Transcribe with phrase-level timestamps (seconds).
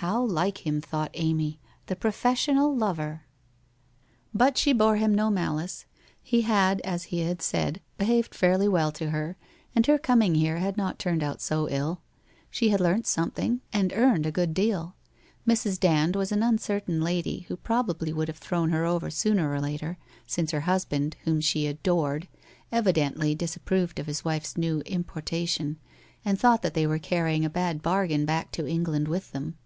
[0.10, 3.24] How like him,' thought Amy,' The professional lover!'
[4.42, 5.84] But she bore him no malice,
[6.22, 9.36] he had as he had said, be haved fairly well to her,
[9.74, 12.00] and her coming here had not turned out so ill.
[12.50, 14.94] She had learnt something, and earned a good deal.
[15.46, 15.78] Mrs.
[15.78, 19.60] Band was an uncertain lady, who prob ably would have thrown her over sooner or
[19.60, 22.26] later, since her husband, whom she adored,
[22.72, 25.78] evidently disapproved of his wife's new importation
[26.24, 29.58] and thought that they were carry ing a bad bargain back to England with them.